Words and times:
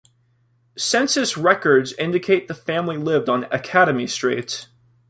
Census 0.79 1.37
records 1.37 1.93
indicate 1.93 2.47
the 2.47 2.55
family 2.55 2.97
lived 2.97 3.29
on 3.29 3.43
Academy 3.51 4.07
Street. 4.07 4.65